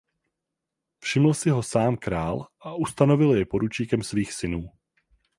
Všiml 0.99 1.33
si 1.33 1.49
ho 1.49 1.63
sám 1.63 1.97
král 1.97 2.47
a 2.59 2.73
ustanovil 2.73 3.33
jej 3.35 3.45
poručníkem 3.45 4.01
svých 4.03 4.33
synů. 4.33 4.69